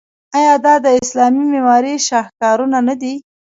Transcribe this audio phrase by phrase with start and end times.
[0.37, 3.13] آیا دا د اسلامي معمارۍ شاهکارونه نه دي؟